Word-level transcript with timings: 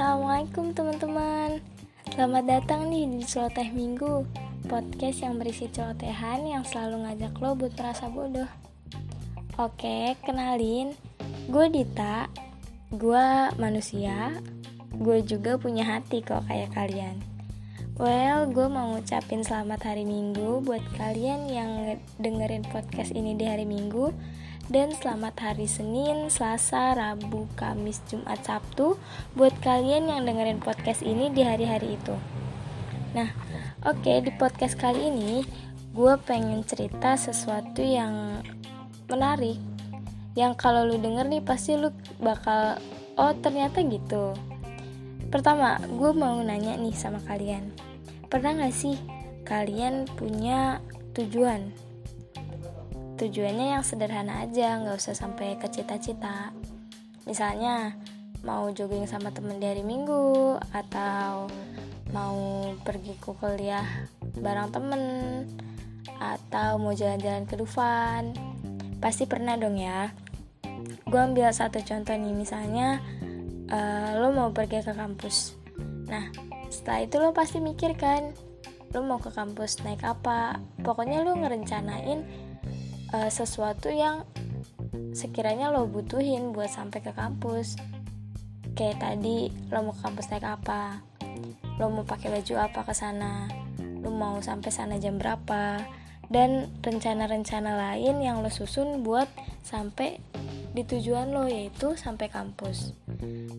Assalamualaikum 0.00 0.72
teman-teman. 0.72 1.60
Selamat 2.08 2.48
datang 2.48 2.88
nih 2.88 3.04
di 3.04 3.20
Celoteh 3.20 3.68
Minggu 3.68 4.24
Podcast 4.64 5.20
yang 5.20 5.36
berisi 5.36 5.68
celotehan 5.68 6.48
yang 6.48 6.64
selalu 6.64 7.04
ngajak 7.04 7.36
lo 7.36 7.52
buat 7.52 7.76
merasa 7.76 8.08
bodoh. 8.08 8.48
Oke, 9.60 10.16
kenalin. 10.24 10.96
Gue 11.52 11.68
Dita. 11.68 12.32
Gue 12.88 13.52
manusia. 13.60 14.40
Gue 14.88 15.20
juga 15.20 15.60
punya 15.60 15.84
hati 15.84 16.24
kok 16.24 16.48
kayak 16.48 16.72
kalian. 16.72 17.20
Well, 18.00 18.48
gue 18.48 18.72
mau 18.72 18.96
ngucapin 18.96 19.44
selamat 19.44 19.84
hari 19.84 20.08
Minggu 20.08 20.64
buat 20.64 20.80
kalian 20.96 21.52
yang 21.52 22.00
dengerin 22.16 22.64
podcast 22.72 23.12
ini 23.12 23.36
di 23.36 23.44
hari 23.44 23.68
Minggu 23.68 24.16
dan 24.70 24.94
selamat 24.94 25.34
hari 25.42 25.66
Senin, 25.66 26.30
Selasa, 26.30 26.94
Rabu, 26.94 27.50
Kamis, 27.58 27.98
Jumat, 28.06 28.38
Sabtu 28.46 28.94
buat 29.34 29.50
kalian 29.58 30.06
yang 30.06 30.22
dengerin 30.22 30.62
podcast 30.62 31.02
ini 31.02 31.26
di 31.34 31.42
hari-hari 31.42 31.98
itu. 31.98 32.14
Nah, 33.10 33.34
oke 33.82 33.98
okay, 33.98 34.22
di 34.22 34.30
podcast 34.38 34.78
kali 34.78 35.10
ini 35.10 35.42
gue 35.90 36.14
pengen 36.22 36.62
cerita 36.62 37.18
sesuatu 37.18 37.82
yang 37.82 38.46
menarik 39.10 39.58
yang 40.38 40.54
kalau 40.54 40.86
lu 40.86 41.02
denger 41.02 41.26
nih 41.26 41.42
pasti 41.42 41.74
lu 41.74 41.90
bakal 42.22 42.78
oh 43.18 43.34
ternyata 43.42 43.82
gitu. 43.82 44.38
Pertama, 45.34 45.82
gue 45.82 46.14
mau 46.14 46.38
nanya 46.46 46.78
nih 46.78 46.94
sama 46.94 47.18
kalian. 47.26 47.74
Pernah 48.30 48.62
gak 48.62 48.74
sih 48.74 48.94
kalian 49.42 50.06
punya 50.14 50.78
tujuan 51.18 51.89
tujuannya 53.20 53.76
yang 53.76 53.84
sederhana 53.84 54.48
aja 54.48 54.80
nggak 54.80 54.96
usah 54.96 55.12
sampai 55.12 55.60
ke 55.60 55.68
cita-cita. 55.68 56.56
Misalnya 57.28 57.92
mau 58.40 58.72
jogging 58.72 59.04
sama 59.04 59.28
temen 59.28 59.60
di 59.60 59.68
hari 59.68 59.84
minggu 59.84 60.56
atau 60.72 61.44
mau 62.16 62.72
pergi 62.80 63.12
ke 63.20 63.30
kuliah 63.36 63.84
bareng 64.40 64.72
temen 64.72 65.02
atau 66.16 66.80
mau 66.80 66.96
jalan-jalan 66.96 67.44
ke 67.44 67.60
Dufan. 67.60 68.32
Pasti 69.04 69.28
pernah 69.28 69.60
dong 69.60 69.76
ya. 69.76 70.08
Gue 71.04 71.20
ambil 71.20 71.52
satu 71.52 71.76
contoh 71.84 72.16
nih 72.16 72.32
misalnya 72.32 73.04
uh, 73.68 74.16
lo 74.16 74.32
mau 74.32 74.48
pergi 74.48 74.80
ke 74.80 74.96
kampus. 74.96 75.60
Nah 76.08 76.32
setelah 76.72 77.04
itu 77.04 77.20
lo 77.20 77.36
pasti 77.36 77.60
mikir 77.60 78.00
kan 78.00 78.32
lo 78.96 79.04
mau 79.04 79.20
ke 79.20 79.28
kampus 79.28 79.84
naik 79.84 80.08
apa? 80.08 80.56
Pokoknya 80.80 81.20
lo 81.20 81.36
ngerencanain 81.36 82.48
uh, 83.14 83.30
sesuatu 83.30 83.90
yang 83.90 84.26
sekiranya 85.10 85.70
lo 85.74 85.86
butuhin 85.86 86.54
buat 86.54 86.70
sampai 86.70 87.02
ke 87.02 87.12
kampus. 87.14 87.78
Kayak 88.74 89.02
tadi 89.02 89.50
lo 89.70 89.90
mau 89.90 89.94
ke 89.94 90.02
kampus 90.02 90.30
naik 90.30 90.46
apa? 90.46 91.02
Lo 91.78 91.90
mau 91.90 92.06
pakai 92.06 92.30
baju 92.30 92.54
apa 92.60 92.80
ke 92.86 92.94
sana? 92.94 93.50
Lo 94.00 94.08
mau 94.08 94.38
sampai 94.38 94.70
sana 94.70 94.96
jam 94.96 95.18
berapa? 95.18 95.82
Dan 96.30 96.70
rencana-rencana 96.78 97.74
lain 97.74 98.22
yang 98.22 98.38
lo 98.40 98.50
susun 98.54 99.02
buat 99.02 99.26
sampai 99.66 100.22
di 100.70 100.86
tujuan 100.86 101.34
lo 101.34 101.50
yaitu 101.50 101.98
sampai 101.98 102.30
kampus. 102.30 102.94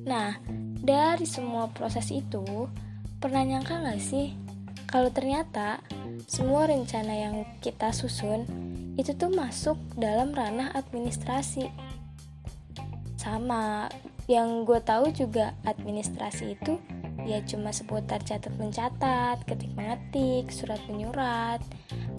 Nah 0.07 0.39
dari 0.81 1.27
semua 1.27 1.67
proses 1.69 2.07
itu 2.15 2.71
pernah 3.19 3.43
nyangka 3.43 3.83
gak 3.83 3.99
sih? 3.99 4.31
Kalau 4.87 5.11
ternyata 5.11 5.83
semua 6.27 6.67
rencana 6.67 7.13
yang 7.15 7.35
kita 7.59 7.91
susun 7.91 8.47
itu 8.99 9.15
tuh 9.15 9.31
masuk 9.31 9.77
dalam 9.95 10.35
ranah 10.35 10.73
administrasi. 10.75 11.71
Sama 13.15 13.87
yang 14.25 14.63
gue 14.63 14.79
tahu 14.81 15.11
juga 15.13 15.53
administrasi 15.67 16.57
itu 16.57 16.79
ya 17.21 17.37
cuma 17.45 17.69
seputar 17.69 18.17
catat 18.25 18.49
mencatat 18.57 19.45
ketik 19.45 19.71
mengetik 19.77 20.49
surat 20.49 20.81
menyurat. 20.89 21.61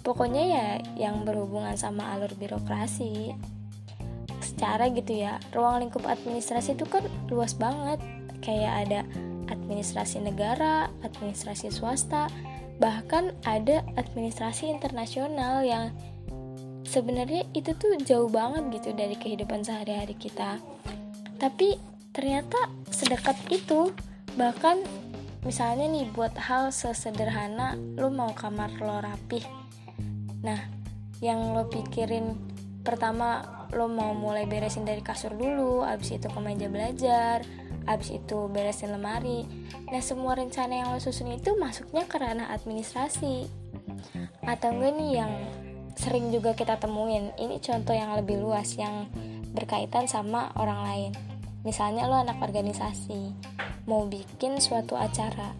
Pokoknya 0.02 0.42
ya 0.42 0.66
yang 0.98 1.26
berhubungan 1.26 1.74
sama 1.74 2.14
alur 2.14 2.30
birokrasi. 2.38 3.34
Secara 4.42 4.90
gitu 4.90 5.14
ya 5.14 5.38
ruang 5.54 5.86
lingkup 5.86 6.06
administrasi 6.06 6.74
itu 6.78 6.86
kan 6.86 7.02
luas 7.30 7.54
banget. 7.54 7.98
Kayak 8.42 8.72
ada 8.88 9.00
administrasi 9.50 10.22
negara 10.22 10.90
administrasi 11.04 11.70
swasta 11.70 12.26
bahkan 12.82 13.30
ada 13.46 13.86
administrasi 13.94 14.66
internasional 14.66 15.62
yang 15.62 15.94
sebenarnya 16.92 17.48
itu 17.56 17.72
tuh 17.72 17.96
jauh 18.04 18.28
banget 18.28 18.68
gitu 18.76 18.92
dari 18.92 19.16
kehidupan 19.16 19.64
sehari-hari 19.64 20.12
kita. 20.12 20.60
Tapi 21.40 21.80
ternyata 22.12 22.68
sedekat 22.92 23.40
itu 23.48 23.96
bahkan 24.36 24.84
misalnya 25.40 25.88
nih 25.88 26.12
buat 26.12 26.36
hal 26.36 26.68
sesederhana 26.68 27.80
lo 27.96 28.12
mau 28.12 28.36
kamar 28.36 28.76
lo 28.84 29.00
rapih. 29.00 29.40
Nah 30.44 30.60
yang 31.24 31.56
lo 31.56 31.72
pikirin 31.72 32.36
pertama 32.84 33.40
lo 33.72 33.88
mau 33.88 34.12
mulai 34.12 34.44
beresin 34.44 34.84
dari 34.84 35.00
kasur 35.00 35.32
dulu 35.32 35.80
abis 35.80 36.20
itu 36.20 36.28
ke 36.28 36.40
meja 36.44 36.68
belajar 36.68 37.40
abis 37.88 38.20
itu 38.20 38.52
beresin 38.52 38.92
lemari. 38.92 39.48
Nah 39.88 40.04
semua 40.04 40.36
rencana 40.36 40.84
yang 40.84 40.88
lo 40.92 41.00
susun 41.00 41.32
itu 41.32 41.56
masuknya 41.56 42.04
ke 42.04 42.20
ranah 42.20 42.52
administrasi. 42.52 43.48
Atau 44.44 44.76
enggak 44.76 44.92
nih 44.98 45.10
yang 45.24 45.32
sering 46.02 46.34
juga 46.34 46.58
kita 46.58 46.82
temuin. 46.82 47.30
Ini 47.38 47.62
contoh 47.62 47.94
yang 47.94 48.18
lebih 48.18 48.42
luas 48.42 48.74
yang 48.74 49.06
berkaitan 49.54 50.10
sama 50.10 50.50
orang 50.58 50.80
lain. 50.82 51.12
Misalnya 51.62 52.10
lo 52.10 52.18
anak 52.18 52.42
organisasi 52.42 53.30
mau 53.86 54.02
bikin 54.10 54.58
suatu 54.58 54.98
acara 54.98 55.54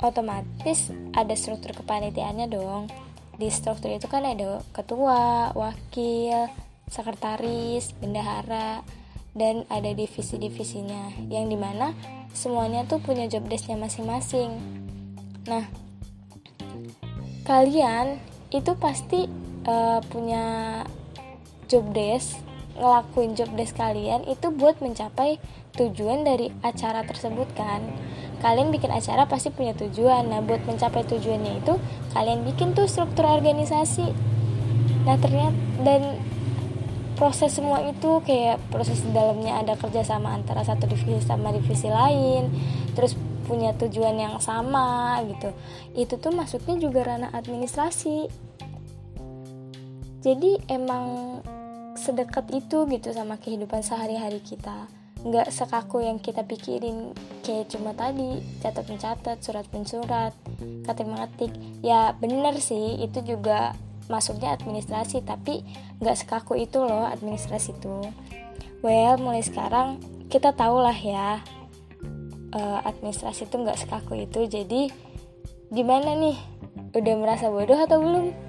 otomatis 0.00 0.88
ada 1.12 1.36
struktur 1.36 1.76
kepanitiaannya 1.76 2.48
dong. 2.48 2.88
Di 3.36 3.52
struktur 3.52 3.92
itu 3.92 4.08
kan 4.08 4.24
ada 4.24 4.64
ketua, 4.72 5.52
wakil, 5.52 6.48
sekretaris, 6.88 7.92
bendahara, 8.00 8.80
dan 9.36 9.68
ada 9.68 9.92
divisi-divisinya 9.92 11.28
yang 11.28 11.52
di 11.52 11.60
mana 11.60 11.92
semuanya 12.32 12.88
tuh 12.88 12.96
punya 13.04 13.28
job 13.28 13.44
desknya 13.44 13.76
masing-masing. 13.76 14.56
Nah, 15.44 15.68
kalian 17.44 18.16
itu 18.48 18.72
pasti 18.80 19.28
uh, 19.66 20.00
punya 20.08 20.44
job 21.66 21.90
desk 21.92 22.38
ngelakuin 22.76 23.32
job 23.32 23.48
desk 23.56 23.74
kalian 23.80 24.28
itu 24.28 24.52
buat 24.52 24.78
mencapai 24.84 25.40
tujuan 25.76 26.24
dari 26.24 26.52
acara 26.60 27.04
tersebut 27.04 27.48
kan? 27.56 27.84
Kalian 28.44 28.68
bikin 28.68 28.92
acara 28.92 29.24
pasti 29.24 29.48
punya 29.48 29.72
tujuan. 29.76 30.28
Nah 30.28 30.44
buat 30.44 30.60
mencapai 30.64 31.04
tujuannya 31.08 31.64
itu 31.64 31.74
kalian 32.12 32.44
bikin 32.44 32.76
tuh 32.76 32.84
struktur 32.88 33.24
organisasi. 33.24 34.12
Nah 35.08 35.16
ternyata 35.16 35.56
dan 35.84 36.20
proses 37.16 37.56
semua 37.56 37.80
itu 37.88 38.20
kayak 38.28 38.60
proses 38.68 39.00
di 39.00 39.08
dalamnya 39.16 39.64
ada 39.64 39.72
kerjasama 39.80 40.36
antara 40.36 40.60
satu 40.60 40.84
divisi 40.84 41.24
sama 41.24 41.48
divisi 41.48 41.88
lain 41.88 42.52
terus 42.92 43.16
punya 43.48 43.72
tujuan 43.72 44.20
yang 44.20 44.36
sama 44.36 45.16
gitu. 45.24 45.48
Itu 45.96 46.20
tuh 46.20 46.36
masuknya 46.36 46.76
juga 46.76 47.08
ranah 47.08 47.32
administrasi 47.32 48.28
jadi 50.26 50.58
emang 50.74 51.38
sedekat 51.94 52.50
itu 52.50 52.82
gitu 52.90 53.14
sama 53.14 53.38
kehidupan 53.38 53.86
sehari-hari 53.86 54.42
kita. 54.42 54.90
Nggak 55.22 55.54
sekaku 55.54 56.02
yang 56.02 56.18
kita 56.18 56.42
pikirin 56.42 57.14
kayak 57.46 57.70
cuma 57.70 57.94
tadi 57.94 58.42
catat 58.58 58.90
mencatat 58.90 59.38
surat 59.38 59.66
mensurat 59.70 60.34
ketik 60.82 61.06
mengetik. 61.06 61.54
Ya 61.78 62.18
bener 62.18 62.58
sih 62.58 62.98
itu 62.98 63.22
juga 63.22 63.78
masuknya 64.10 64.58
administrasi 64.58 65.22
tapi 65.22 65.62
nggak 66.02 66.18
sekaku 66.18 66.58
itu 66.58 66.82
loh 66.82 67.06
administrasi 67.06 67.78
itu. 67.78 68.10
Well 68.82 69.22
mulai 69.22 69.46
sekarang 69.46 70.02
kita 70.26 70.58
tahu 70.58 70.82
lah 70.82 70.94
ya 70.94 71.38
uh, 72.50 72.78
administrasi 72.82 73.46
itu 73.46 73.62
nggak 73.62 73.78
sekaku 73.78 74.26
itu. 74.26 74.42
Jadi 74.50 74.90
gimana 75.70 76.18
nih? 76.18 76.34
Udah 76.98 77.14
merasa 77.14 77.46
bodoh 77.46 77.78
atau 77.78 78.02
belum 78.02 78.45